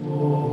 Oh. 0.00 0.52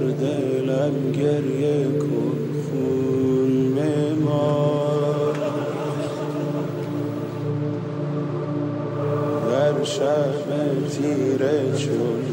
هر 0.00 0.06
دلم 0.06 1.12
گریه 1.12 1.84
کن 1.98 2.38
خون 2.62 3.74
بمار. 3.74 5.34
در 9.50 9.84
شب 9.84 10.88
تیره 10.90 11.72
چون 11.76 12.29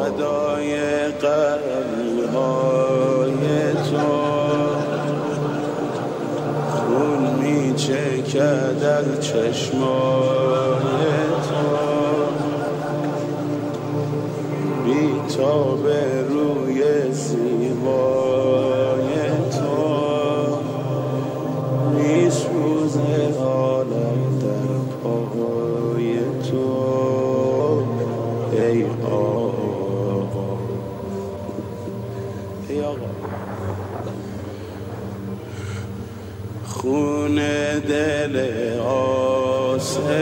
فدای 0.00 0.72
قلبهای 1.20 1.72
تو. 3.72 4.08
خون 6.70 7.22
می 7.42 7.74
چکد 7.74 8.82
از 8.84 9.20
چشمای 9.20 9.80
تو. 11.48 11.64
بی 14.84 15.34
تا 15.36 15.56
به 15.74 16.00
روی 16.28 16.80
زیبای 17.12 18.30
تو. 19.50 19.80
می 21.94 22.30
سوزه 22.30 23.38
عالم 23.44 24.38
در 24.40 24.72
پای 25.02 26.18
تو. 26.50 26.90
ای 28.52 28.84
خون 36.80 37.34
دل 37.88 38.36
آسمون. 38.86 40.20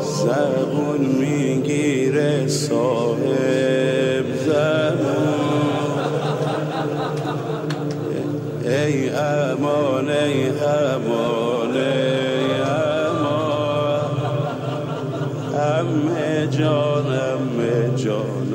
زبون 0.00 1.00
می‌گیره 1.20 2.46
صاحب 2.46 4.26
زبون. 4.46 5.28
ای 8.64 9.10
امان 9.10 10.08
ای 10.08 10.48
امان 10.48 11.76
ای 11.76 12.60
امان. 12.60 14.10
همه 15.54 16.46
جان 16.50 17.06
همه 17.06 17.96
جان 17.96 18.52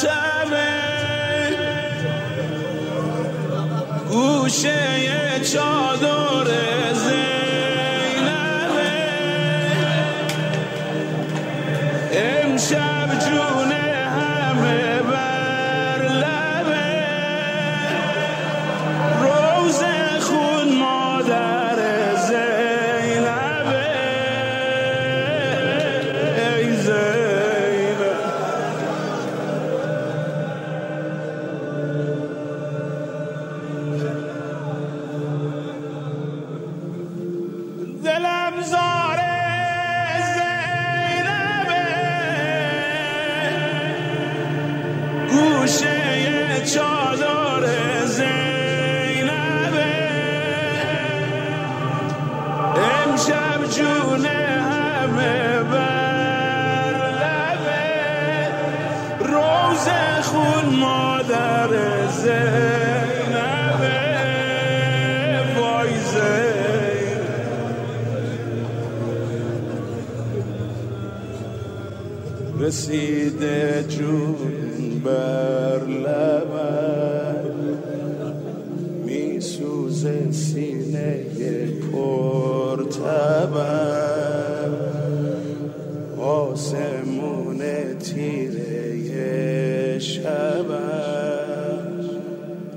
تمه. 0.00 0.78
گوشه 4.10 5.40
چادر 5.52 6.48
زینبه. 6.94 8.38
امشب 12.12 13.07
جون 53.76 54.26
همه 54.26 55.62
بر 55.70 56.94
لبه 57.20 57.84
روز 59.20 59.88
خون 60.22 60.66
مادر 60.80 61.72
زینبه. 62.22 63.98
وای 65.60 65.90
زینب 66.12 67.28
رسیده 72.60 73.84
جون 73.88 75.00
بر 75.04 75.84
لبم 75.86 77.57
میسوزه 80.04 80.32
سینه 80.32 81.24
پر 81.92 82.82
تبم 82.82 84.72
آسمون 86.20 87.58
تیره 87.98 89.98
شبم 89.98 90.78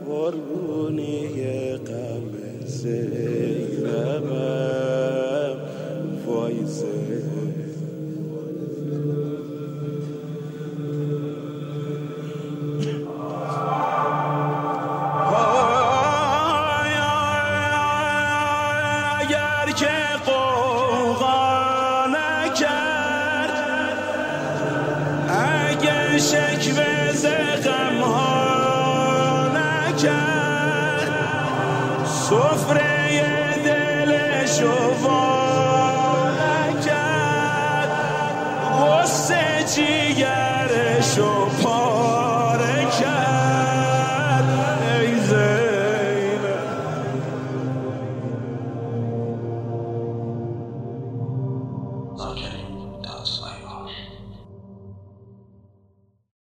قربونی 0.07 1.27
غم 1.77 2.23
زینبم 2.65 4.27
وای 6.27 6.65
شکوه 26.29 27.11
ز 27.13 27.25
غمها 27.65 28.37
نکرد. 29.57 31.11
سفره 32.05 33.55
دلشو 33.65 34.77
وا 35.03 35.25
نکرد. 36.41 37.91
غصه 38.79 39.43
جیگرش 39.75 41.13
و 41.19 41.45
پا 41.63 41.80